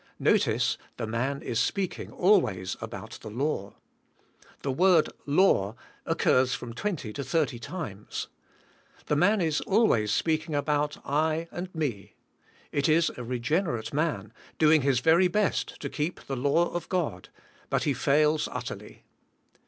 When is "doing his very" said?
14.57-15.27